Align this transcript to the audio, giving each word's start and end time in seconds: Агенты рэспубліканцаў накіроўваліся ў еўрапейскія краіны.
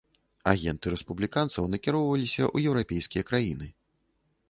Агенты 0.51 0.93
рэспубліканцаў 0.93 1.69
накіроўваліся 1.75 2.43
ў 2.53 2.57
еўрапейскія 2.75 3.23
краіны. 3.33 3.67